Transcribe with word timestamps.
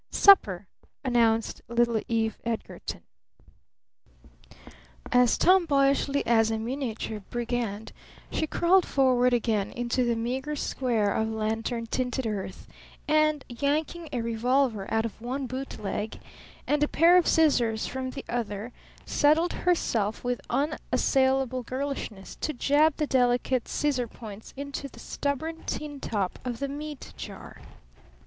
"Supper," 0.09 0.65
announced 1.05 1.61
little 1.67 2.01
Eve 2.07 2.39
Edgarton. 2.43 3.03
As 5.11 5.37
tomboyishly 5.37 6.23
as 6.25 6.49
a 6.49 6.57
miniature 6.57 7.19
brigand 7.29 7.91
she 8.31 8.47
crawled 8.47 8.87
forward 8.87 9.31
again 9.31 9.69
into 9.71 10.03
the 10.03 10.15
meager 10.15 10.55
square 10.55 11.13
of 11.13 11.29
lantern 11.29 11.85
tinted 11.85 12.25
earth 12.25 12.65
and, 13.07 13.45
yanking 13.47 14.09
a 14.11 14.21
revolver 14.21 14.91
out 14.91 15.05
of 15.05 15.21
one 15.21 15.45
boot 15.45 15.77
leg 15.77 16.19
and 16.65 16.81
a 16.81 16.87
pair 16.87 17.15
of 17.15 17.27
scissors 17.27 17.85
from 17.85 18.09
the 18.09 18.25
other, 18.27 18.73
settled 19.05 19.53
herself 19.53 20.23
with 20.23 20.41
unassailable 20.49 21.61
girlishness 21.61 22.35
to 22.37 22.53
jab 22.53 22.95
the 22.95 23.05
delicate 23.05 23.67
scissors 23.67 24.09
points 24.11 24.51
into 24.57 24.87
the 24.87 24.99
stubborn 24.99 25.61
tin 25.67 25.99
top 25.99 26.39
of 26.43 26.57
the 26.57 26.67
meat 26.67 27.13
jar. 27.17 27.61